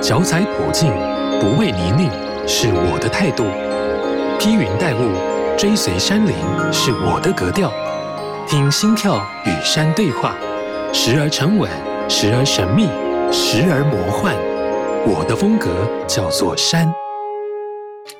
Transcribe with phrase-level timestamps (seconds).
[0.00, 0.92] 脚踩普径，
[1.40, 2.08] 不畏泥泞，
[2.46, 3.44] 是我的态度；
[4.38, 5.10] 披云戴雾，
[5.56, 6.34] 追随山林，
[6.72, 7.72] 是我的格调。
[8.46, 10.36] 听心跳与山对话，
[10.92, 11.68] 时而沉稳，
[12.08, 12.86] 时而神秘，
[13.32, 14.34] 时而魔幻。
[15.04, 15.68] 我的风格
[16.06, 16.88] 叫做山。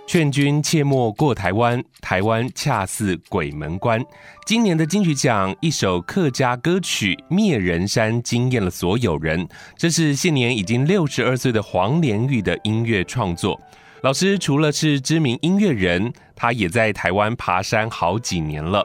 [0.09, 4.03] 劝君切莫过台湾，台湾恰似鬼门关。
[4.47, 9.47] 今年的金曲奖，一首客家歌曲《灭人山》惊艳了所有人。
[9.77, 13.61] 这是现年已经六十二岁的黄连玉的音乐创作。
[14.01, 18.83] 老师除了是知名音乐人，他也在台湾爬山好几年了。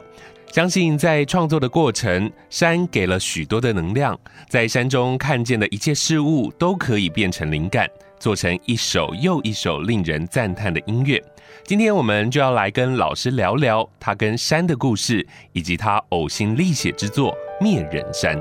[0.52, 4.14] 相信在创作的过程，山给了许多的能量，
[4.50, 7.88] 在山中看见的一切事物都可以变成灵感。
[8.24, 11.22] 做成一首又一首令人赞叹的音乐。
[11.62, 18.34] 今天我们就要来跟老师聊聊他跟山的故事，以及他呕心沥血之作《灭人山》。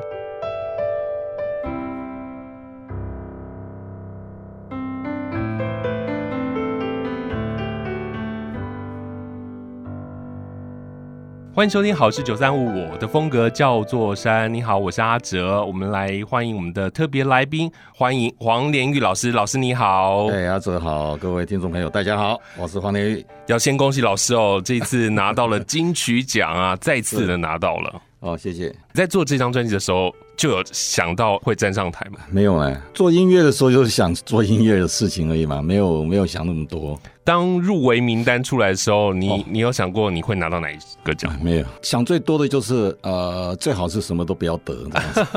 [11.64, 14.54] 欢迎收听好事九三五，我的风格叫做山。
[14.54, 19.32] 你好，我是阿哲，我们来欢迎我们的特别来宾，欢迎黄连玉老师。
[19.32, 23.26] 老师你好，哎，阿哲好，各位听众朋友大家好，我是黄连玉。
[23.48, 28.02] 要先恭喜老师哦，这次拿到了金曲奖啊，再次的拿到了。
[28.20, 28.76] 哦，谢谢。
[28.94, 32.20] 在做这张专辑的时候，就有想到会站上台吗？
[32.30, 37.00] 没有哎，做音乐的时候就是想做音乐的事情而已嘛，没有没有想那么多。
[37.24, 41.34] 当入围名单出来的时候，你、哦、你有想过你会拿到哪一个奖？
[41.42, 44.76] 没有，想最多的就是呃，最好是什么都不要得，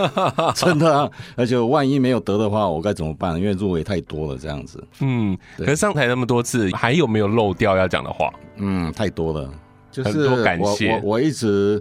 [0.56, 1.08] 真的啊。
[1.36, 3.38] 而且万一没有得的话，我该怎么办？
[3.38, 4.82] 因为入围太多了，这样子。
[5.00, 8.32] 嗯，可是上台那么多次，还有没有漏掉要讲的话？
[8.56, 9.48] 嗯，太多了，
[9.92, 10.90] 就是很多感谢。
[10.90, 11.80] 我我，我一直。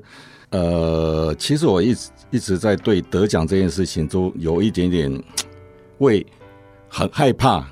[0.52, 5.24] 呃，其实我一直一直在对得奖这件事情都有一点点
[6.00, 6.26] 为
[6.88, 7.66] 很害怕，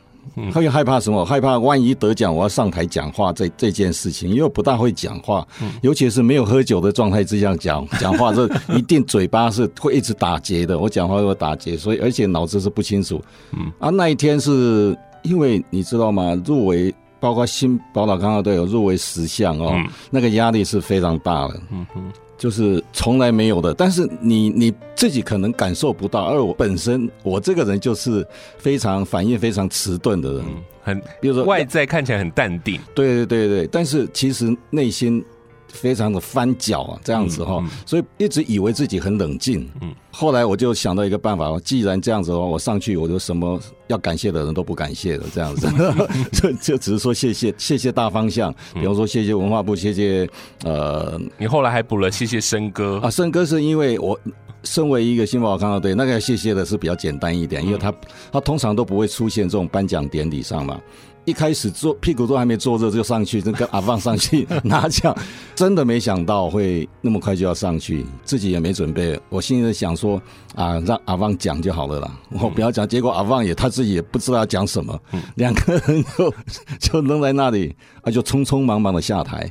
[0.53, 1.23] 会害怕什么？
[1.23, 5.47] 害怕万一得奖，我要上台讲话这这件事情，因为我不大会讲话，
[5.81, 10.77] 尤其是没有喝酒的状态之下讲 讲话，这一定嘴巴是会一直打结的。
[10.79, 13.21] 我讲话会打结，所以而且脑子是不清楚。
[13.51, 16.33] 嗯啊，那一天是因为你知道吗？
[16.45, 16.93] 入围。
[17.19, 22.03] 包括新宝岛康乐队有入围十项哦，嗯、那个压力是非常大的，嗯哼，
[22.37, 23.73] 就是从来没有的。
[23.73, 28.25] 但是你你自己可能感受不到，而我本身我这个人就是
[28.57, 35.23] 非常反应非常迟钝的人，嗯、很比如说外在看起来很淡定，对对对对，但是其实内心。
[35.73, 39.69] 非常的翻搅啊，这样子哈，所以一直以为自己很冷静。
[39.81, 45.67] 嗯，后来我就想到一个办法，既然这样子的话，我上去我就什么要感谢的人都不感谢了，这样子，
[46.31, 50.29] 就就只是说谢谢谢谢大方向，比方说谢谢文化部，谢谢
[50.63, 52.99] 呃，你后来还补了谢谢笙歌。
[53.03, 54.17] 啊，笙歌是因为我
[54.63, 57.93] 身为一个新宝岛康乐队，那个要谢谢的是比较简单一点，因为他
[58.31, 60.79] 他通常都不会出现这种颁奖典礼上嘛。
[61.25, 65.15] 一开始坐屁股都还没坐热就上去，就跟 阿旺上去拿奖，
[65.55, 69.19] 真的没想到会那么快就要上去，自己也没准备。
[69.29, 70.21] 我心里想说
[70.55, 72.87] 啊，让阿旺讲就好了啦，我不要讲。
[72.87, 74.99] 结果阿旺也他自己也不知道要讲什么，
[75.35, 76.33] 两个人就
[76.79, 79.49] 就扔在那里，啊，就匆匆忙忙的下台。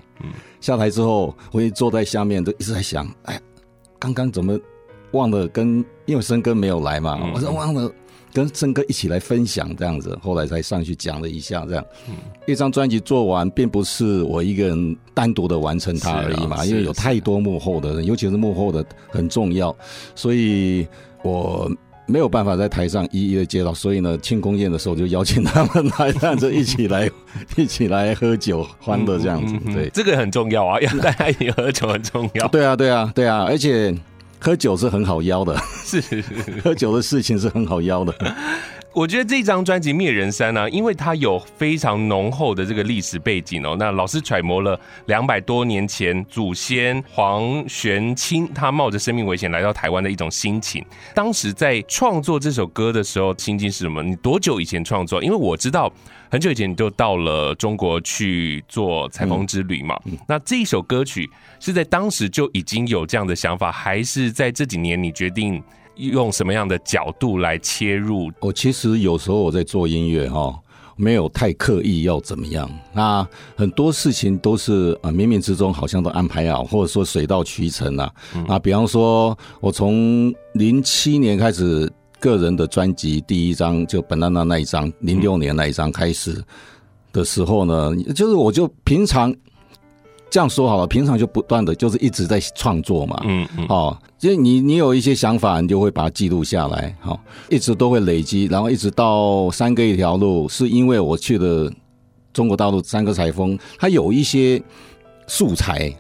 [0.61, 3.41] 下台之后，我一坐在下面都一直在想，哎，
[3.99, 4.59] 刚刚怎么
[5.13, 7.91] 忘了跟，因为生哥没有来嘛，我说忘了。
[8.33, 11.85] 跟曾哥一起来分享这样子，后来才上去讲了一下这样。
[12.09, 12.15] 嗯，
[12.47, 19.77] 一张专辑做完，并不是我一个人单独的完成它而已嘛，因为有太多幕后的人，尤其是幕后的很重要，
[20.15, 20.87] 所以
[21.23, 21.71] 我
[22.07, 23.75] 没有办法在台上一一的介绍。
[23.75, 27.11] 所以呢，庆功宴的时候就邀请他们来这样子一起来
[27.57, 29.55] 一起来喝酒欢乐这样子。
[29.73, 32.49] 对，这个很重要啊，要大家一起喝酒很重要。
[32.49, 33.95] 对啊，对啊，对啊，而且。
[34.43, 36.03] 喝酒是很好邀的，是
[36.65, 38.13] 喝酒的事情是很好邀的。
[38.95, 43.75] 我觉得这张专辑《灭人山》呢，因为它有非常浓厚的这个历史背景哦。
[43.79, 50.85] 那老师揣摩了两百多年前祖先黄玄清他冒着生命危险来到台湾的一种心情。
[51.15, 54.03] 当时在创作这首歌的时候，心境是什么？
[54.03, 55.23] 你多久以前创作？
[55.23, 55.91] 因为我知道
[56.31, 59.99] 很久以前你就到了中国去做采风之旅嘛。
[60.05, 61.31] 嗯嗯、那这一首歌曲
[61.61, 65.63] 是在当时就已经有这样的想法，还是在这几年你决定？
[65.97, 68.31] 用什么样的角度来切入？
[68.41, 70.59] 我其实有时候我在做音乐哈，
[70.97, 72.71] 没有太刻意要怎么样。
[72.93, 78.13] 那很多事情都是啊，冥冥之中好像都安排好，或者说水到渠成啊。
[78.49, 86.43] 啊，比方说，我从零七年开始个人的专辑第一张就本娜娜那一张，零六年那一张开始
[87.13, 89.35] 的时候呢，就是我就平常。
[90.33, 97.21] 这样说好了，平常就不断的就是一直在创作嘛，嗯嗯，哦，所以你你有一些想法，你就会把它记录下来，好，
[97.51, 101.71] 一直都会累积，然后一直到三个一条路，是因为我去了
[102.33, 104.59] 中国大陆山歌采风，它有一些
[105.27, 105.95] 素材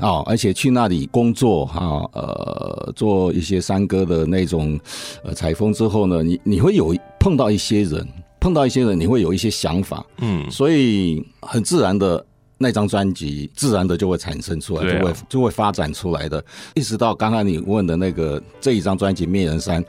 [0.00, 4.76] 哦，而且去那里工作哈，呃，做一些山歌的那种
[5.22, 8.04] 呃采风之后呢，你你会有碰到一些人，
[8.40, 12.26] 碰到一些人，你会有一些想法，嗯，所以很自然的。
[12.58, 16.42] 那张专辑自然的就会产生出来，就会就会发展出来的，
[16.74, 19.84] 一直到刚刚你问的那个这一张专辑《灭人山》，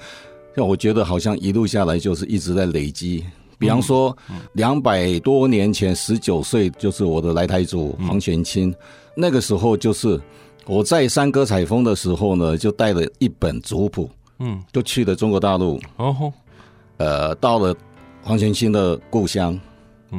[0.54, 3.24] 让我觉得好像一路下来就是一直在累积。
[3.58, 4.16] 比方说，
[4.54, 8.76] 两百多年前，十九岁就是我的来台祖黄玄钦，
[9.16, 10.20] 那个时候就是
[10.66, 14.10] 我在山歌采风的时候呢，就带了一本族谱，
[14.40, 16.32] 嗯，就去了中国大陆，哦，
[16.98, 17.74] 呃，到了
[18.22, 19.60] 黄玄清的故乡，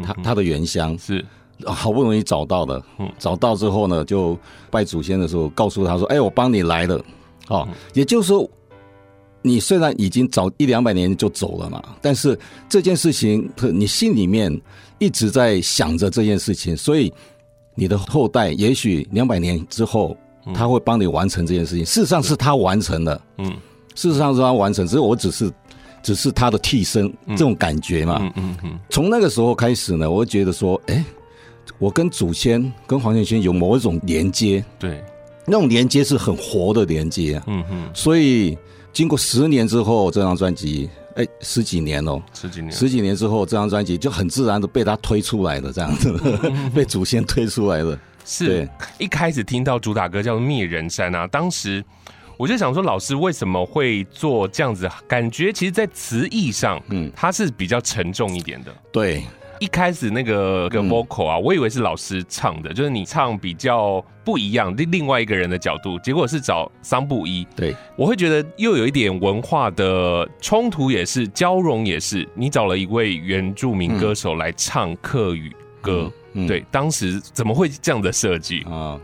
[0.03, 0.99] 他他的原乡。
[0.99, 1.25] 是。
[1.67, 2.83] 好不容易找到的，
[3.19, 4.39] 找到之后呢，就
[4.71, 7.03] 拜祖先的时候，告诉他说：“哎，我帮你来了。”
[7.49, 8.47] 哦，也就是说，
[9.41, 12.39] 你虽然已经早一两百年就走了嘛，但是
[12.69, 14.55] 这件事情，你心里面
[14.99, 17.11] 一直在想着这件事情，所以
[17.75, 20.15] 你的后代也许两百年之后，
[20.55, 21.87] 他会帮你完成这件事情。
[21.87, 23.51] 事实上是他完成了，嗯，
[23.95, 25.51] 事实上是他完成，只是我只是
[26.03, 28.19] 只是他的替身，这种感觉嘛。
[28.21, 28.79] 嗯嗯嗯。
[28.91, 31.03] 从那个时候开始呢，我就觉得说，哎。
[31.79, 35.05] 我跟祖先、跟黄建轩有某一种连接，对，
[35.47, 37.45] 那种连接是很活的连接啊。
[37.47, 37.91] 嗯哼。
[37.95, 38.57] 所以
[38.93, 47.99] 经过十年之后，这张专辑，哎，十几年哦，十几年，十几年之后，这张专辑就很自然的被他推出来的，这样子，嗯、 被祖先推出来的。
[48.25, 48.69] 是，
[48.99, 51.83] 一开始听到主打歌叫《灭人山》啊，当时
[52.37, 54.89] 我就想说，老师为什么会做这样子？
[55.07, 58.75] 感觉其实，在词义上，嗯，它是比较沉重一点的。
[58.93, 59.23] 对。
[59.61, 67.47] 一开始那个个 vocal 啊，我以为是老师唱的，就是你唱比较不一样，另另外一个人的角度，结果是找桑布伊。
[67.57, 76.11] 对，我会觉得又有一点文化的冲突，也是交融，也是你找了一位原住民歌手来唱客语歌。
[76.47, 78.99] 对，当时怎么会这样的设计啊？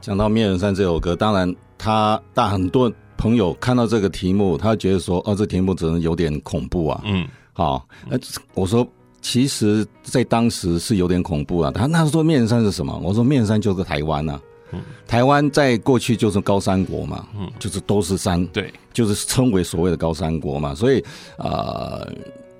[0.00, 7.00] 讲到《面人山》这首歌，当然他但很多朋友看到这个题目，他觉得说，哦，这题目真的有点恐怖啊。
[7.04, 8.16] 嗯，好，那
[8.54, 8.86] 我说。
[9.24, 11.72] 其实，在当时是有点恐怖啊。
[11.74, 12.94] 他那时候说灭人山是什么？
[13.02, 14.38] 我说面山就是台湾啊。
[14.70, 20.74] 嗯，台湾在过去就是高山国嘛，嗯，就是都是山，对，就是称为所谓的高山国嘛。
[20.74, 21.02] 所以，
[21.38, 22.06] 呃，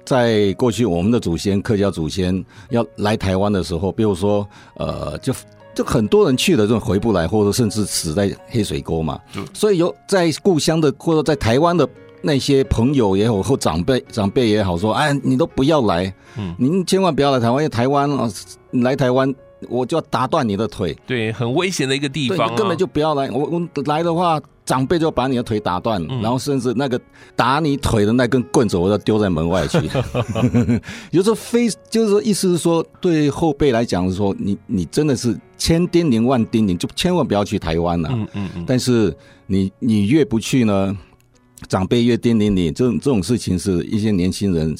[0.07, 5.35] 在过去我们的祖先客家祖先要来台湾的时候，比如说，呃，就
[5.75, 9.21] 就很多人去了就回不来，或者甚至死在黑水沟嘛。
[9.37, 11.87] 嗯，所以有在故乡的或者在台湾的。
[12.25, 18.29] 那些朋友也好，或长辈长辈也好，说：“哎，你都不要来，嗯，您千万不要来台湾，因为台湾啊，
[18.71, 19.33] 你来台湾，
[19.69, 23.31] 我就要打断你的腿，对，很危险的一个地方，啊，你根本就不要来。
[23.31, 26.99] 我我来的话，长辈就把你的腿打断，嗯，然后甚至那个
[27.37, 29.79] 打你腿的那根棍子，我要丢在门外去。
[31.13, 38.15] 有时候非就是说，意思是说，对后辈来讲是说，你你真的是千叮咛万叮咛，就千万不要去台湾了，啊。
[38.15, 38.65] 嗯嗯嗯。
[38.67, 39.15] 但是
[39.47, 40.97] 你你越不去呢？
[41.69, 44.75] 长辈越叮咛你，这种这种事情是一些年轻人，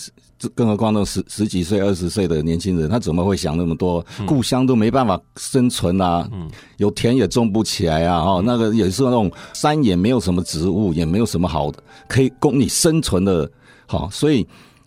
[0.55, 4.05] 更何况那十十几岁、二十岁的年轻人，他怎么会想那么多？
[4.27, 6.29] 故乡都没办法生存啊，
[6.77, 13.51] 有田也种不起来啊，哦，那个也是那种山也没有什么植物，也没有什么好的可以供你生存的，
[13.87, 14.47] 好，所以。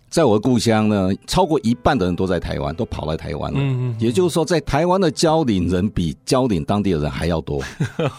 [0.09, 3.59] 在我的故乡呢，超过一半的人都在台湾，都跑来台湾了。
[3.61, 3.95] 嗯嗯。
[3.99, 7.61] 也就是说，在台湾的蕉岭人比蕉岭当地的人还要多。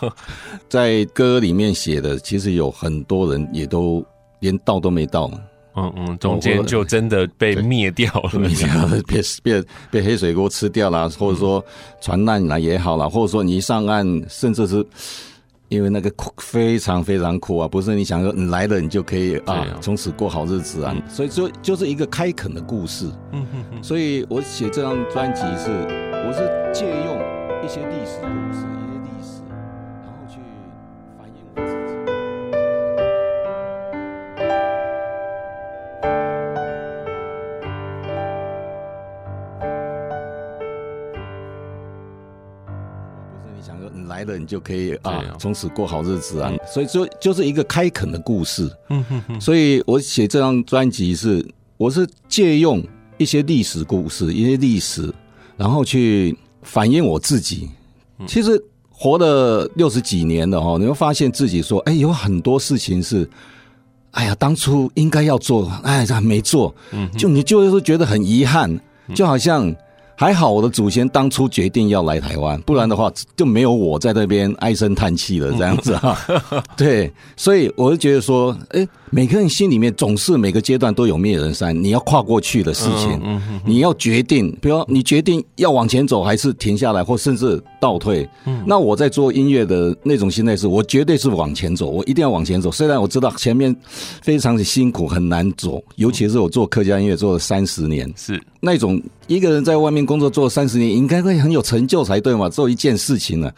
[0.69, 4.05] 在歌里面写的，其实有很多人也都
[4.41, 5.31] 连到都没到。
[5.75, 11.65] 嗯嗯，中间就真的被灭掉了， 灭掉了， 被被被黑水沟吃掉了，或者说
[12.01, 14.85] 船难了也好了，或者说你一上岸，甚至是。
[15.69, 23.07] 因为那个苦非常非常苦啊，不是你想说你来了你就可以啊，从此过好日子啊，所以就就是一个开垦的故事。
[23.33, 25.71] 嗯哼哼，所以我写这张专辑是，
[26.27, 27.19] 我是借用
[27.63, 28.65] 一些历史故事。
[44.49, 46.53] 就可以啊，从此过好日子啊。
[46.67, 48.69] 所以就就是一个开垦的故事。
[48.89, 49.41] 嗯哼哼。
[49.41, 52.83] 所以我写这张专辑是，我是借用
[53.19, 55.13] 一些历史故事，一些历史，
[55.57, 57.69] 然后去反映我自己。
[58.27, 63.29] 其实活了六十几年了哦，你会发现自己说，哎，有很多事情是，
[64.13, 66.75] 哎呀，当初应该要做，哎，没做。
[66.93, 67.09] 嗯。
[67.13, 68.81] 就你就是觉得很遗憾，
[69.15, 69.73] 就好像。
[70.21, 76.19] 还好我的祖先当初决定要来台湾，不然的话就没有我在那边唉声叹气了这样子啊。
[76.77, 88.29] 对，所以我就觉得说，哎、欸，每个人心里面总是每个阶段都有灭人山，你要跨过去的事情，你要决定，比如你决定要往前走，还是停下来，或甚至倒退。
[88.67, 92.71] 那我在做音乐的那种心态是，我绝对是往前走，我一定要往前走。
[92.71, 93.75] 虽然我知道前面
[94.23, 103.51] 非常的辛苦，很难走，尤其是我做客家音乐做了三十年，是那种一个人在外面工作做了三十年，应该会很有成就才对嘛，做一件事情呢。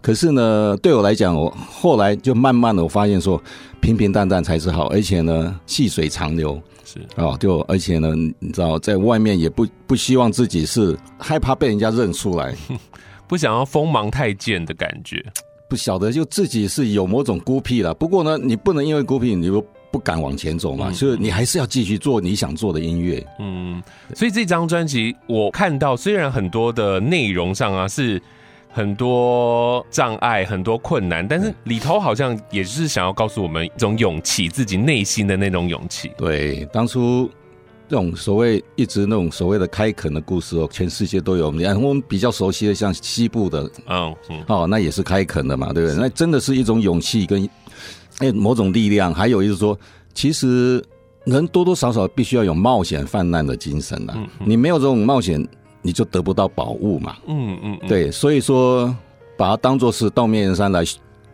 [0.00, 3.40] 可是呢，对我来讲，我后来就慢慢的我发现说，
[3.86, 12.52] 平平淡淡才是好，而且呢，细水长流是啊，就而且呢，你知道，在外面也不不希望自己是害怕被人家认出来，
[13.28, 15.24] 不想要锋芒太见的感觉，
[15.70, 17.94] 不晓得就自己是有某种孤僻了。
[17.94, 23.24] 不过呢，你不能因为孤僻，你就不敢往前走嘛，所以你还是要继续做你想做的音乐。
[23.38, 23.80] 嗯，
[24.16, 28.20] 所以这张专辑我看到，虽然很多的内容上啊是。
[28.76, 36.12] 很多障碍，很多困难，但是里头好像也是想要告诉我们一种勇气，自己内心的那种勇气。
[36.18, 37.26] 对，当初
[37.88, 41.50] 这种所谓一直那种所谓的开垦的故事哦，全世界都有。
[41.50, 45.98] 你看我们比较熟悉的，像西部的，嗯嗯，哦，那也是开垦的嘛，对不对？
[45.98, 47.48] 那真的是一种勇气跟
[48.18, 49.78] 哎某种力量，还有就是说，
[50.12, 50.84] 其实
[51.24, 54.12] 人多多少少必须要有冒险泛滥的精神呐。
[54.44, 55.42] 你没有这种冒险。
[55.86, 58.92] 你就得不到宝物嘛，嗯嗯，对，所以说
[59.36, 60.82] 把它当做是到面山来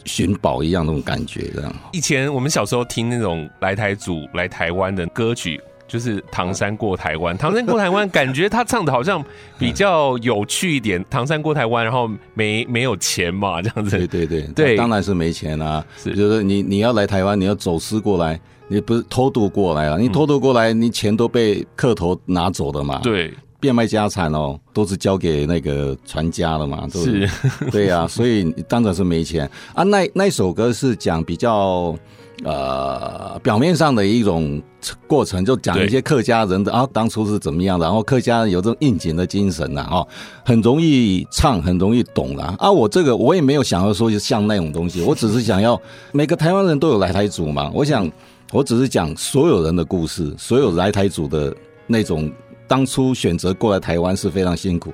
[0.04, 1.74] 寻宝一样那种感觉，这样。
[1.92, 9.24] 以前我们小时候听那种来台组来台湾的歌曲，就是《唐山过台湾》，《唐山过台湾》感觉他唱的好像
[9.58, 13.96] 比较有趣一点，《唐山过台湾》，然后没没有钱嘛，这样子。
[13.96, 19.96] 对对对对，当然是没钱啊，是就是你你要来台湾，你要走私过来，你不是偷渡过来啊？
[19.96, 23.00] 你偷渡过来，你钱都被客头拿走的嘛？
[23.02, 23.32] 对。
[23.62, 27.30] 变卖家产哦，都是交给那个传家了嘛，是，
[27.70, 29.84] 对呀、啊， 所以当然是没钱啊。
[29.84, 31.96] 那那首歌是讲比较
[32.42, 34.60] 呃表面上的一种
[35.06, 40.08] 过程，就讲一些客家人的啊当初是怎么样的，然后客家人有这种应景的精神呐，哦，
[40.44, 42.56] 很容易唱，很容易懂啦。
[42.58, 42.68] 啊。
[42.68, 48.10] 我这个我也没有想要说像那种东西， 我只是想要每个台湾人都有来台族嘛，我想
[48.50, 51.54] 我只是讲所有人的故事，所有来台族的
[51.86, 52.28] 那种。
[52.66, 54.92] 当初选择过来台湾是非常辛苦。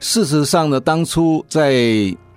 [0.00, 1.72] 事实上呢，当初在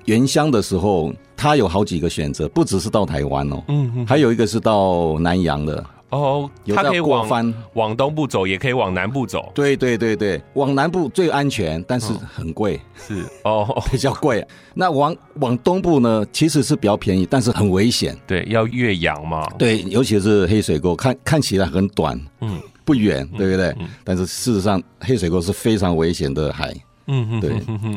[0.06, 9.52] 原乡的时候，他有好几个选择，不只是到台湾哦，嗯嗯，还有一个是到南洋的哦，他可以往往东部走，也可以往南部走。
[9.54, 14.46] 对对对对，往南部最安全，但是很贵，是哦， 比较贵。
[14.74, 18.18] 那往往东部呢，其实是比较便宜，但是很危险。
[18.26, 19.46] 对，要越洋嘛。
[19.58, 22.58] 对，尤其是黑水沟，看看起来很短，嗯。
[22.88, 23.75] 不远，对不对？
[24.06, 26.74] 但是事实上，黑水沟是非常危险的海。
[27.10, 27.51] 嗯，对，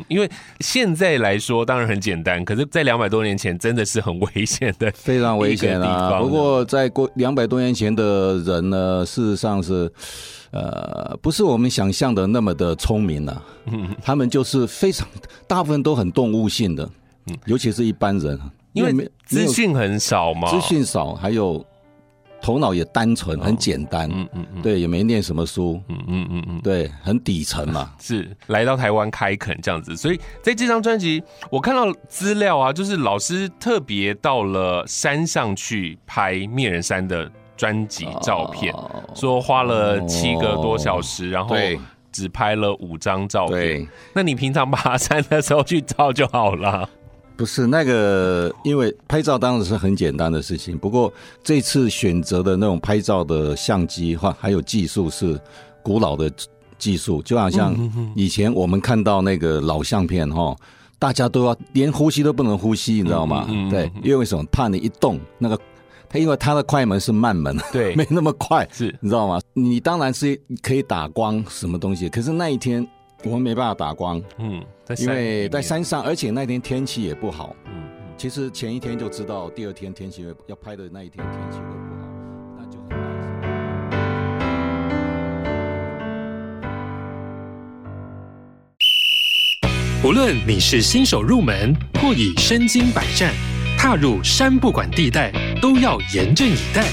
[0.09, 0.29] 因为
[0.61, 6.21] 现在来说当然很简单，可是，在两百多年前真的是很危险的， 非常危险啊。
[6.21, 9.93] 不过，在过两百多年前的人呢，事实上是，
[10.53, 13.43] 呃，不是我们想象的那么的聪明啊。
[13.67, 15.07] 嗯，他们就是非常
[15.47, 16.89] 大部分都很动物性的，
[17.27, 18.39] 嗯，尤其是一般人，
[18.75, 21.65] 因为资讯很少嘛，资讯少，还有。
[22.43, 38.75] 头脑也单纯，很简单，嗯嗯嗯，对，也没念什么书，嗯嗯嗯嗯，对，很底层嘛， 是来到台湾开垦这样子，所以在这张专辑，我看到资料啊，就是老师特别到了山上去拍灭人山的专辑照片，
[39.15, 41.55] 说花了七个多小时，然后
[42.11, 46.89] 只拍了五张照片，那你平常爬山的时候去照就好了。
[47.41, 50.77] 不是那个，因为拍照当然是很简单的事情。
[50.77, 51.11] 不过
[51.43, 55.41] 这次选择的那种拍照的相机哈，还有技术是
[55.83, 56.31] 古老的
[56.77, 57.75] 技术，就好像
[58.15, 60.55] 以前我们看到那个老相片哈，
[60.99, 63.47] 大家都要连呼吸都不能呼吸，你知道吗？
[63.71, 64.45] 对，因为为什么？
[64.53, 65.59] 怕你一动那个，
[66.11, 69.41] 它因为它的快门是慢门，对，没那么快，是你知道吗？
[69.55, 72.87] 你当然是可以打光什么东西，可是那一天。
[73.25, 74.65] 我们没办法打光，嗯，
[74.97, 77.73] 因为在山上，而且那天天气也不好，嗯，
[78.17, 82.09] 其实前一天就知道第二天天气会要拍的那一天天气会不好，
[82.59, 83.29] 那就很担心。
[90.03, 93.35] 无论你是新手入门，或已身经百战，
[93.77, 96.87] 踏入山不管地带，都要严阵以待。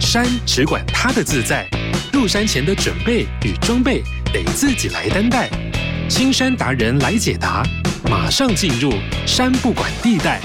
[0.00, 1.68] 山只管它的自在，
[2.12, 5.48] 入山前的准备与装备得自己来担待。
[6.08, 7.62] 青山达人来解答，
[8.08, 8.90] 马上进入
[9.26, 10.40] 山不管地带。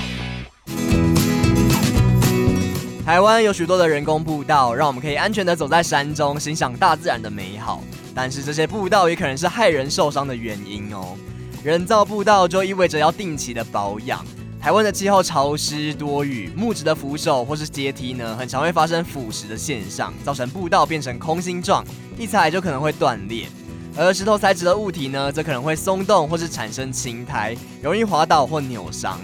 [3.06, 7.82] 台湾有许多的人工步道，让我们可以安全的走在山中，欣赏大自然的美好。
[8.14, 11.16] 但是这些步道也可能是害人受伤的原因哦。
[11.64, 14.24] 人造步道就意味着要定期的保养。
[14.62, 21.86] 台湾的气候潮湿多雨，木质的扶手或是阶梯呢，很常会发生腐蚀的现象，造成步道变成空心状，
[22.18, 23.48] 一踩就可能会断裂。
[23.96, 29.20] 而石头材质的物体呢，则可能会松动或是产生青苔，容易滑倒或扭伤。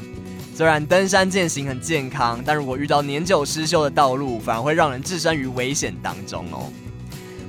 [0.56, 6.70] 虽然登山健行很健康，但如果遇到年久失修的道路，反而会让人置身于危险当中哦。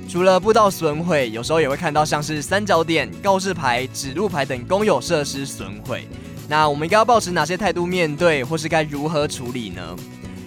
[0.09, 6.07] 除了步道损毁，有时候也会看到像是三角点、告示牌、指路牌等公有设施损毁。
[6.49, 9.95] 那我们应该要抱持哪些态度面对，或是该如何处理呢？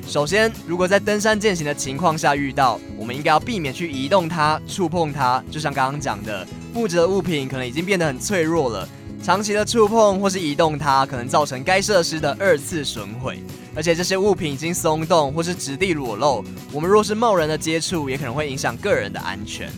[0.07, 5.43] 首先，如果在登山健行的情况下遇到，我们应该要避免去移动它、触碰它。
[5.51, 8.89] 就像刚刚讲的，木质的物品可能已经变得很脆弱了，
[9.23, 13.39] 长期的触碰或是移动它，可能造成该设施的二次损毁。
[13.77, 19.71] 而且这些物品已经松动或是质地裸露，我们若是贸然的接触，也可能会影响个人的安全。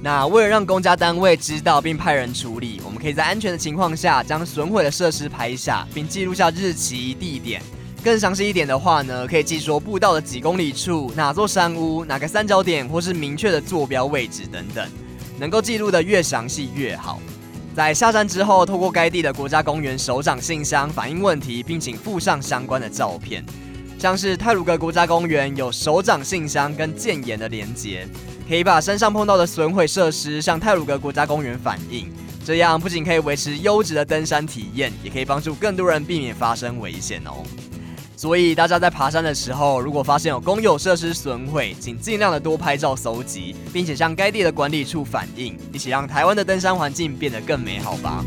[0.00, 7.62] 那为了让公家单位知道并派人处理，我们可以在安全的情况下将损毁的设施拍下，并记录下日期、地点。
[8.02, 14.86] 更详细一点的话呢，可以记说步道的几公里处、哪座山屋、哪个三角点，或是明确的坐标位置等等。
[15.38, 17.20] 能够记录的越详细越好。
[17.74, 23.44] 在下山之后，透过该地的国家公园首长信箱反映问题，并请附上相关的照片。
[23.98, 28.06] 像是泰鲁阁国家公园有首长信箱跟建言的连结。
[28.46, 32.12] 可以把山上碰到的损毁设施向泰鲁阁国家公园反映，
[32.44, 37.42] 这样不仅可以维持优质的登山体验，也可以帮助更多人避免发生危险哦。
[38.16, 48.24] 所以大家在爬山的时候，如果发现有公有设施损毁，请尽量的多拍照搜集，并且向该地的管理处反映，一起让台湾的登山环境变得更美好吧。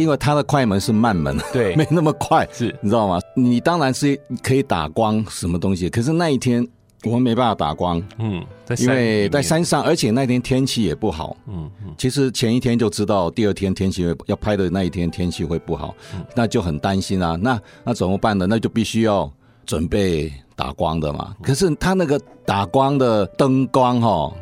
[0.00, 3.20] 因为它的快门是慢门，对， 没那么快，是你知道吗？
[3.34, 6.66] 你当然是可以打光什么东西，可是那一天
[7.04, 8.44] 我们没办法打光，嗯，
[8.78, 17.36] 因为在山上，而且那天天气也不好，嗯嗯，其实前一天就知道第二天天气会要拍的那一天天气会不好，嗯，那就很担心啊。
[17.40, 18.46] 那那怎么办呢？
[18.48, 19.30] 那就必须要
[19.66, 21.34] 准备打光的嘛。
[21.42, 24.32] 可是他那个打光的灯光哈。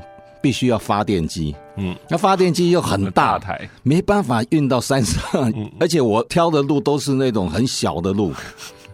[0.43, 8.33] 必须要发电机，嗯，那发电机又很大，大台，没办法运到山上，嗯，而且我挑的路都是那种很小的路，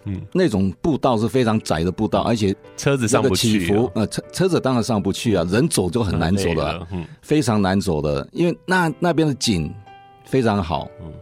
[0.05, 9.75] 嗯，那种步道是非常窄的步道，而且车子上不去，起伏，呃，车车子当然上不去啊，人走就很难走了，嗯，非常难走的，因为那那边的景
[10.25, 11.13] 非常好，嗯，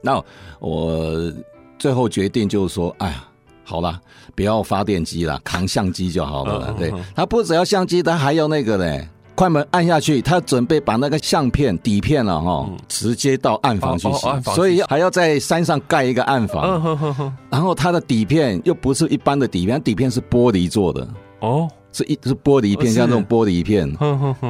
[0.00, 0.22] 那
[0.58, 1.32] 我
[1.78, 3.28] 最后决定就是说，哎呀，
[3.62, 4.00] 好了，
[4.34, 9.06] 不要发电机了，扛相机就好了，对，他不只要相机，他还要那个嘞。
[9.34, 17.36] 快门按下去，他准备把那个相片底片了哈，直接到暗房去洗，所以还要在山上盖一个暗房。
[17.50, 21.08] 然后它的底片又不是一般的底片，底片是玻璃做的。
[21.40, 23.92] 哦，是一是玻璃片，像这种玻璃片，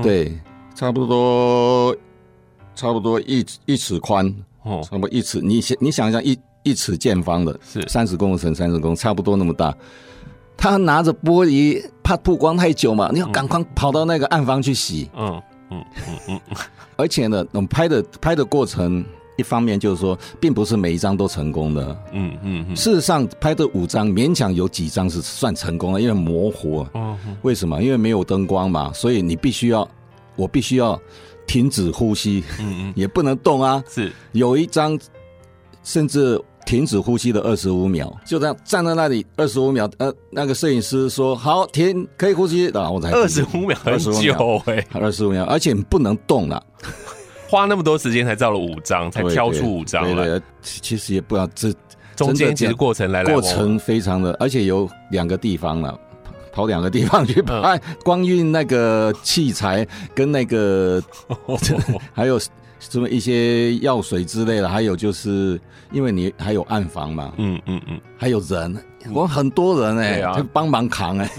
[0.02, 0.38] 对，
[0.74, 1.96] 差不多
[2.74, 4.26] 差不多一一尺宽，
[4.64, 4.82] 哦。
[4.84, 7.82] 差不多一尺，你想你想一想一一尺见方的，是。
[7.88, 9.74] 三十公分乘三十公分，差不多那么大。
[10.56, 15.10] 他拿着玻璃，怕曝光太久嘛，你要赶快跑到那个暗房去洗。
[15.16, 16.40] 嗯嗯嗯嗯。
[16.96, 19.02] 而且呢，我们拍的拍的过程，
[19.36, 21.96] 一方面就是说，并不是每一张都成功的。
[22.12, 22.76] 嗯嗯。
[22.76, 26.86] 事实上，拍的五张，勉强有几张是算成功的，因为模糊。
[26.92, 27.18] 嗯。
[27.40, 27.82] 为什么？
[27.82, 29.88] 因为没有灯光嘛，所以你必须要，
[30.36, 31.00] 我必须要
[31.46, 32.44] 停止呼吸。
[32.60, 32.92] 嗯嗯。
[32.96, 33.82] 也不能动啊。
[33.88, 34.12] 是。
[34.32, 34.96] 有一张，
[35.82, 36.38] 甚至。
[36.64, 39.88] 停止呼吸的二十五秒，就这样站在那里二十五秒。
[39.98, 46.62] 呃，那个摄影师说：“好，停，可以呼吸。”然后我才二十五秒，很久哎，二十五秒，而且你不能动了。
[47.48, 50.40] 花那么多时间才照了五张，才挑出五张来。
[50.62, 51.72] 其实也不知道这
[52.16, 55.98] 中间其实过程来来过程非常的，而且有两个地方了，
[56.53, 61.03] 跑两个地方去拍，光运那个器材跟那个
[62.12, 62.40] 还有。
[62.90, 68.76] 什么一些药水之类的，还有就是因为你还有暗房嘛，嗯嗯嗯，还有人，
[69.12, 71.30] 我很多人哎、帮、啊、忙扛哎、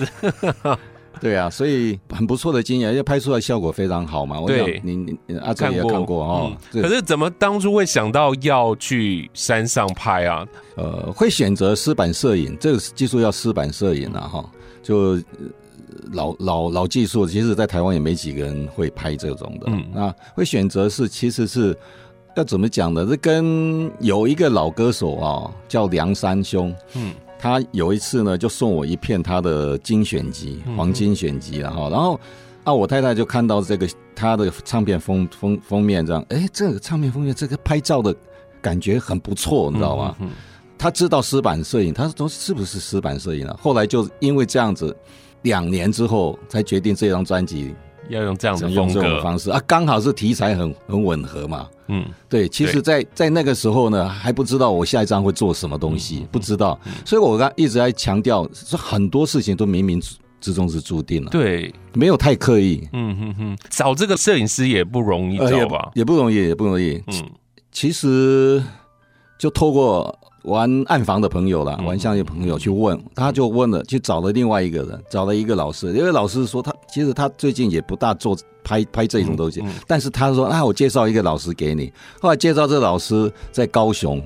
[0.63, 0.77] 欸，
[1.21, 4.39] 对啊，所以很不错的经验，因为拍出来效果非常好嘛。
[4.39, 6.81] 我想你你阿哲也看过哦、嗯。
[6.81, 10.45] 可是怎么当初会想到要去山上拍啊？
[10.75, 14.49] 呃，会选择湿版摄影，这个技术要湿版摄影啊哈，
[14.81, 15.19] 就。
[16.11, 19.67] 老老老技术，其实，在台湾也没几个人会拍这种的。
[19.67, 21.77] 嗯，那会选择是，其实是
[22.35, 23.05] 要怎么讲呢？
[23.09, 26.73] 这跟有一个老歌手啊，叫梁山兄。
[26.95, 31.89] 嗯，他有一次呢，就送我一片他的精选集，黄金选集了哈。
[31.89, 32.19] 然后
[32.63, 38.15] 啊，我太太就看到这个他的唱片封封封面这样，哎，这个唱片封面这个拍照的
[38.61, 40.15] 感觉很不错，你知道吗？
[40.19, 40.33] 嗯嗯、
[40.77, 43.55] 他知道湿版摄影，他说是不是湿版摄影啊？
[43.61, 44.95] 后来就因为这样子，
[45.45, 47.73] 两年之后才决定这张专辑
[48.09, 49.49] 要用这样的用这种方式。
[49.49, 51.69] 啊，刚好是题材很很吻合嘛。
[51.87, 60.03] 嗯，对，其实在，在在那个时候呢，还不知道我下一张会做什么东西，嗯、不知道，嗯、所以我刚一直在强调，说很多事情都冥冥
[60.41, 62.87] 之中是注定了，对，没有太刻意。
[62.91, 65.77] 嗯哼哼，找这个摄影师也不容易找吧？
[65.77, 67.01] 呃、也，也不容易，也不容易。
[67.05, 67.29] 嗯，
[67.71, 68.63] 其实
[69.37, 78.35] 就透过玩暗房的朋友啦，玩相机的朋友去问，他就问了，去找了另外一个人，找了一个老师，因为老师说他其实他最近也不大做。
[78.67, 84.19] 拍拍这种东西，但是他说：“啊我介绍一个老师给你。”后来介绍这个老师在高雄，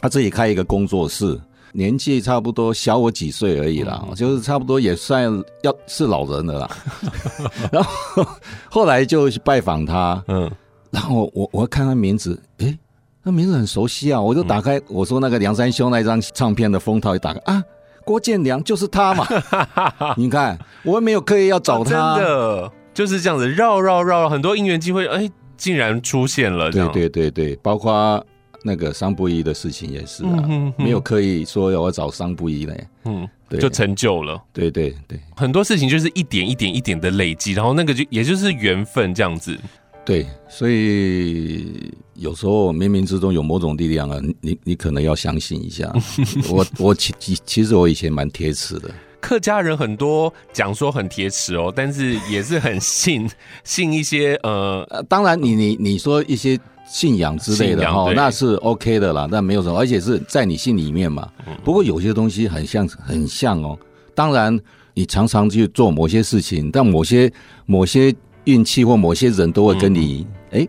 [0.00, 6.76] 他自己开一个工作室，年纪差不多小我几岁而已啦，就是差不多也算要是老人了啦。
[7.70, 8.26] 然后
[8.68, 10.50] 后来就去拜访他，嗯，
[10.90, 12.76] 然后我我看他名字，诶，
[13.22, 17.62] 那名字很熟悉啊，我就打开我说那个梁山兄那张唱片的封套一打开啊，
[18.04, 19.26] 郭建良就是他嘛，
[20.16, 22.72] 你看我也没有刻意要找他，真的。
[22.94, 26.70] 就是这样子绕绕绕，很多因缘机会，哎，竟然出现了。
[26.70, 28.22] 对对对对，包括
[28.62, 34.38] 那个桑布伊的事情也是啊，嗯、哼哼没有刻意说要找桑布伊嘞，嗯，对，就成就了。
[34.52, 39.58] 对对对，很多事情就是一点一点一点的累积，然后那个就也就是缘分这样子。
[40.04, 45.92] 对，所以有时候冥冥之中有某种力量啊，你你可能要相信一下。
[46.50, 47.14] 我我其
[47.46, 48.90] 其实我以前蛮铁齿的。
[49.20, 53.30] 客家人很多讲说很铁齿哦，但是也是很信
[53.62, 61.30] 信一些呃，当然你你你说一些信仰之类的哈，那是 OK 的啦，那没有什么，而且是在你心里面嘛。
[61.62, 63.78] 不过有些东西很像很像哦，
[64.16, 64.58] 当然
[64.94, 67.32] 你常常去做某些事情，但某些
[67.66, 68.12] 某些
[68.44, 70.66] 运气或某些人都会跟你哎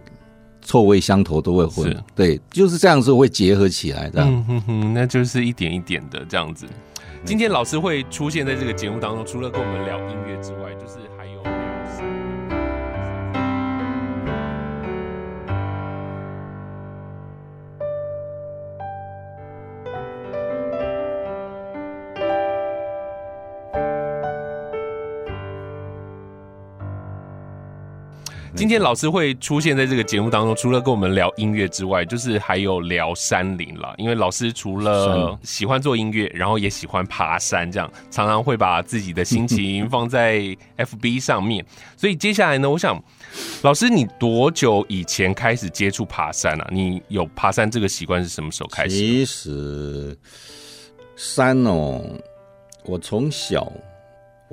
[0.61, 4.21] 臭味相投，都会混，对，就是这样子会结合起来的。
[4.23, 6.65] 嗯哼哼，那就是一点一点的这样子。
[7.25, 10.99] 今天老师会出现在这个节目当中，除了跟我们聊音乐之外，就是。
[28.63, 33.93] 今天老师会出现在这个节目当中，除了跟我们聊音乐之外，就是还有聊山林了。
[33.97, 40.39] 因为老师除了喜欢做音乐，然后也喜欢爬山，这样常常会把自己的心情放在
[40.79, 41.65] FB 上面。
[41.97, 42.97] 所以接下来呢，我想
[43.63, 46.65] 老师，你多久以前开始接触爬山啊？
[46.71, 48.95] 你有爬山这个习惯是什么时候开始？
[48.95, 50.17] 其实
[51.17, 52.01] 山哦，
[52.85, 53.69] 我从小。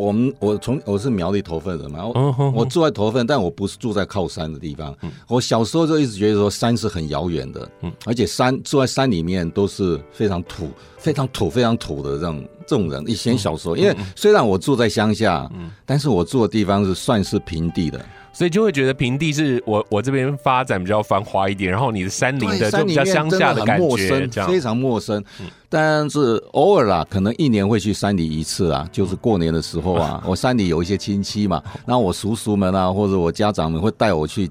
[0.00, 4.96] 我们我从我是苗栗头份人嘛，我我住在头份，但我不是住在靠山的地方。
[5.28, 7.70] 我小时候就一直觉得说山是很遥远的，
[8.06, 13.04] 而且山住在山里面都是非常土、非常土、非常土的这种这种人。
[13.06, 15.50] 以前小时候，因为虽然我住在乡下，
[15.84, 18.00] 但是我住的地方是算是平地的。
[18.32, 25.22] 所以就会觉得平地是我我这边发展比较繁华一点，然后你的山林的就比较乡下的感觉，非常陌生。
[25.68, 34.50] 但是偶尔啦，可能一年会去山里一次啊，就是过年的时候啊， 我山里有一些亲戚嘛，然后我叔叔们啊，或者我家长们会带我去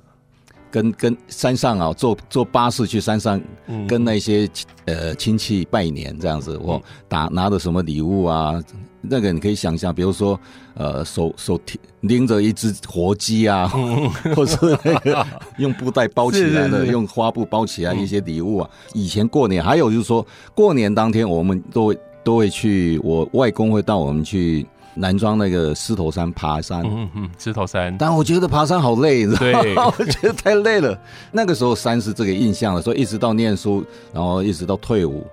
[0.71, 3.41] 跟跟山上啊，坐坐巴士去山上，
[3.87, 4.47] 跟那些
[4.85, 8.61] 呃亲戚拜年这样子，我打拿着什么礼物啊。
[9.01, 10.39] 那个你可以想象，比如说，
[10.73, 13.67] 呃，手手提拎着一只活鸡啊，
[14.35, 15.25] 或是那个
[15.57, 18.69] 用布袋包起来的，用花布包起来一些礼物啊。
[18.93, 26.83] 以前过年，还有就是说，过年当天我们都会都会去，我外公会带我们去南庄那个狮头山爬山。
[26.85, 27.95] 嗯嗯，狮头山。
[27.97, 29.93] 但我觉得爬山好累，你知道吗？
[29.97, 30.99] 我觉得太累了。
[31.31, 33.83] 那个时候山是这个印象了，所以一直到念书，
[34.13, 35.25] 然后一直到退伍。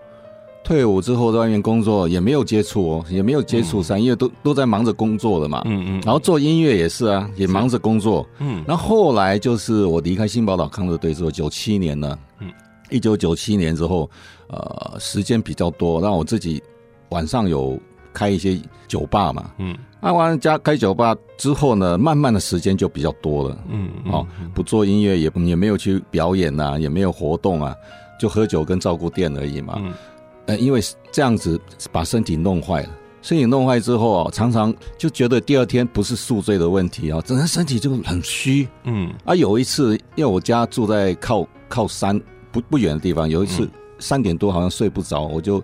[0.67, 5.63] 退伍之后在外面工作也没有接触哦，也没有接触三，因为都都在忙着工作了嘛。
[5.65, 6.01] 嗯嗯。
[6.05, 8.27] 然后做音乐也是啊，也忙着工作。
[8.41, 8.65] 嗯。
[8.67, 12.19] 然后后来就是我离开新宝岛康乐队之后，九七年呢。
[12.41, 12.51] 嗯。
[12.91, 14.11] 一九九七年之后，
[14.49, 16.61] 呃，时间比较多，让我自己
[17.11, 17.79] 晚上有
[18.13, 19.49] 开一些酒吧嘛。
[19.59, 19.79] 嗯。
[20.01, 23.57] 按完家开酒吧之后呢，慢慢的时间就比较多了。
[23.71, 23.89] 嗯。
[24.11, 27.73] 哦，不做音乐也也没有去表演呐，也没有活动啊，
[28.19, 29.77] 就喝酒跟照顾店而已嘛。
[29.79, 29.93] 嗯。
[30.47, 30.81] 呃，因为
[31.13, 32.91] 这样子把身体弄坏了，
[33.23, 38.69] 身体弄坏之后啊，常常就觉得第二天不是宿醉的问题啊，整个身体就很虚。
[38.85, 42.21] 嗯，啊，有一次，因为我家住在靠靠山
[42.53, 45.57] 不不远的地方，有一次三点多好像睡不着，我就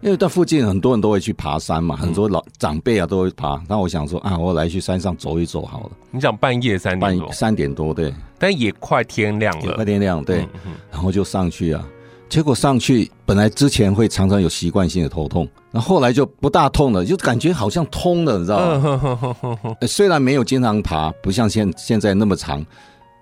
[0.00, 3.60] 因为在附近很多人都会去爬山嘛，很多老长辈啊都会爬。
[3.68, 5.90] 那我想说啊，我来去山上走一走好了。
[6.12, 10.46] 你想半夜三点多，半三点多对，但也快天亮了，快天亮对，
[10.90, 11.84] 然后就上去啊。
[12.30, 19.76] 结果上去本来之前会常常有习惯性的头痛，然后后来就不大痛了，就感觉好像通了，你知道吗？
[19.86, 22.64] 虽然没有经常爬，不像现现在那么长，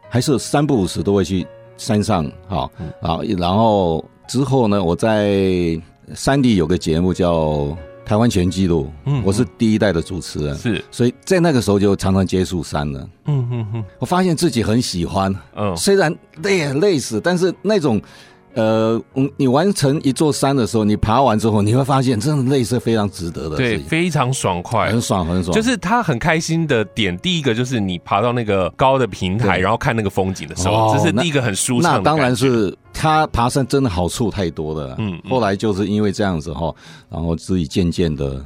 [0.08, 1.44] 还是三不五时都会去
[1.76, 2.70] 山上哈
[3.02, 3.18] 啊。
[3.38, 5.80] 然后之后呢，我在。
[6.14, 7.34] 山里有个节目叫
[8.02, 16.10] 《台湾全纪录》，嗯，我是第一代的主持人，是，所以在那个时候就常常接触山了，嗯嗯嗯，我发现自己很喜欢，嗯，虽然
[16.42, 18.00] 累累死，但是那种。
[18.58, 19.00] 呃，
[19.36, 25.54] 你完成一座山的时候，你爬完之后，你会发现，真的累是非常值得的，对，非常爽快，很爽，很爽。
[25.54, 31.92] 就是他很开心的点，第一个就是你爬到那个高的平台，然后看那个风景的时候，哦、这是第一个很舒畅。
[31.92, 34.96] 那当然是他爬山真的好处太多了。
[34.98, 36.74] 嗯，后来就是因为这样子哈，
[37.08, 38.44] 然后自己渐渐的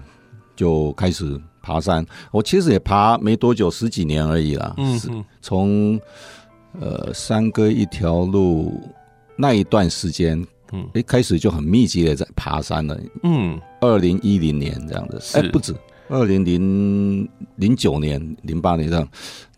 [0.54, 2.04] 就开始爬山。
[2.32, 4.74] 我其实也爬没多久，十几年而已啦。
[4.76, 5.98] 嗯，从
[6.78, 8.78] 呃山歌一条路。
[9.42, 15.74] 那一段时间，嗯，一开始就很密集的在爬山了，嗯，二零一零年这样子，哎，不止，
[16.08, 19.08] 二零零零九年、零八年这样，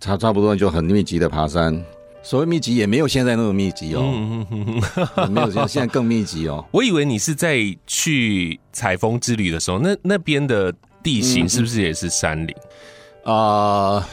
[0.00, 1.78] 差差不多就很密集的爬山。
[2.22, 4.82] 所谓密集也没有现在那么密集哦，嗯嗯
[5.16, 6.64] 嗯，没有现现在更密集哦。
[6.72, 12.56] 我以为你是在去采风之旅的时候，那那边的地形是不是也是山林？
[13.24, 14.08] 啊、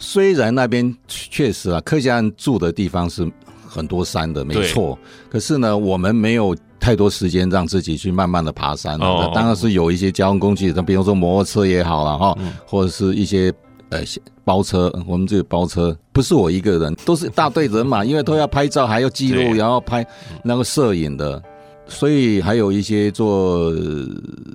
[0.00, 3.30] 虽然那边确实啊，客家人住的地方是。
[3.68, 8.98] 很多山的没错，可是呢，我们没有太多时间让自己去慢慢的爬山。
[8.98, 13.52] 哦，当然是有一些交通工具，那比如说摩托车也好了哈，或者是一些
[13.90, 14.02] 呃
[14.44, 14.90] 包车。
[15.06, 20.06] 我们这个包车不是我一个人，都是一大队人马，因为都要拍照，还要记录，然后拍
[20.42, 21.42] 那个摄影的，
[21.86, 23.72] 所以还有一些做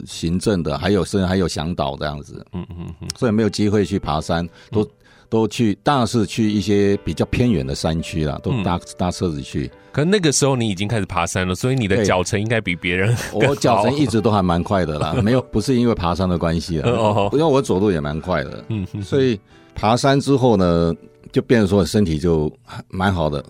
[0.07, 2.43] 行政的，还有甚至还有向导这样子。
[2.53, 4.87] 嗯嗯嗯，所以没有机会去爬山都。
[5.33, 9.71] 都去，当然是去一些比较偏远的山区啦，都搭、嗯、搭车子去。
[9.91, 13.17] 可那个时候你已经开始爬山了，所以你的脚程应该比别人。
[13.33, 16.87] 我脚程一直都还蛮快的啦， 没有不是因为爬山的关系啊，
[17.31, 18.63] 因为我走路也蛮快的。
[18.67, 19.39] 嗯，所以
[19.73, 20.93] 爬山之后呢，
[21.31, 22.51] 就变成说身体就
[22.89, 23.43] 蛮好的。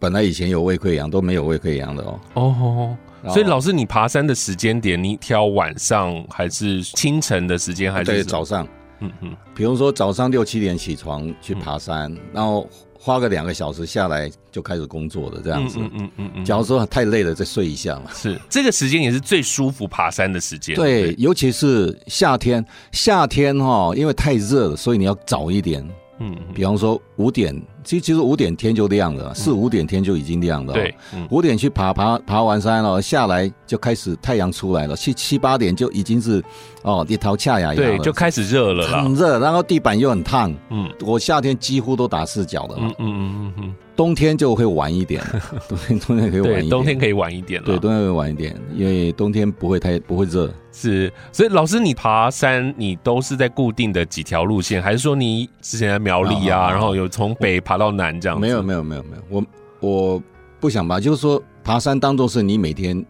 [0.00, 2.20] 本来以前有胃溃疡都没有胃溃疡的哦。
[2.34, 2.96] 哦，
[3.28, 8.66] 所以老师，你爬山的时间点，你挑晚上还是清晨的时间，还是早上？
[9.00, 15.78] 嗯嗯，比如说早上六七点起床去爬山，嗯、然后花个两个小时下来就开始工作的这样子。
[15.80, 18.10] 嗯嗯嗯嗯，假如说太累了，再睡一下嘛。
[18.12, 20.74] 是，这个时间也是最舒服爬山的时间。
[20.74, 25.88] 对，对尤其是夏天，夏天哈，因为太热了，所以你要早一点。
[26.20, 27.54] 嗯，比方说五点，
[27.84, 30.72] 其实其实五点天就亮了，四五点天就已经亮了。
[30.72, 30.94] 对，
[31.30, 36.42] 五点去爬爬爬完山了，下来就开始太阳出来了，七七八点就已经是
[36.82, 40.54] 哦，一头恰呀，对，就开始热了，很热，然后地板又很烫。
[40.70, 42.92] 嗯，我夏天几乎都打赤脚的嘛。
[42.98, 43.74] 嗯嗯嗯嗯。
[43.98, 45.20] 冬天就会晚一点，
[45.68, 47.66] 冬 天冬天可以晚一点，冬天可以晚一点了。
[47.66, 50.48] 对，冬天会晚一点，因为冬天不会太不会热。
[50.70, 58.38] 是，所以老师，你爬山你都是在固定的几条路线，还是说你之前在苗栗啊，然后有从北爬到南这样？
[58.38, 59.22] 没有，没有，没有，没有。
[59.28, 59.44] 我
[59.80, 60.22] 我
[60.60, 63.04] 不想吧，就是说爬山当做是你每天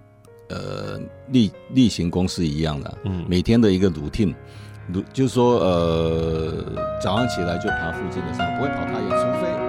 [0.48, 0.98] 呃
[1.32, 4.34] 例例行公事一样的，嗯，每天的一个 routine，
[5.12, 6.64] 就是说呃
[6.98, 9.67] 早上起来就爬附近的山，不会跑太远，除非。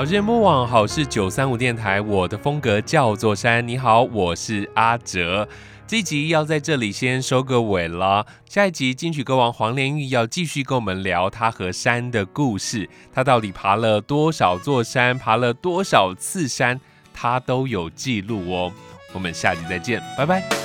[0.00, 3.68] 好节目网好是九三五电台，我的风格叫做山。
[3.68, 5.46] 你好，我是阿哲。
[5.86, 8.24] 这集要在这里先收个尾了。
[8.48, 12.88] 下一集金曲歌王黄连玉要继续跟我们聊他和山的故事。
[13.12, 16.80] 他到底爬了多少座山，爬了多少次山，
[17.12, 18.72] 他都有记录哦。
[19.12, 20.59] 我们下集再见，拜拜。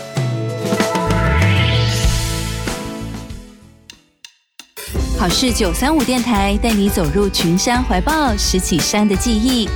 [5.25, 9.67] 好事九三五电台带你走入群山怀抱，拾起山的记忆。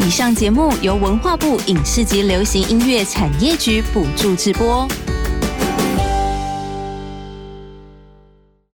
[0.00, 4.86] 以上节目由文化部影视及流行音乐产业局补助直播。